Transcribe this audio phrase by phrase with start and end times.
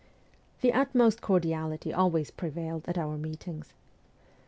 [0.61, 3.75] The utmost cordiality always prevailed at our meetings.